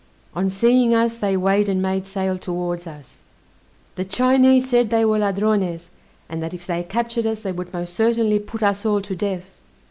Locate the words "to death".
9.01-9.53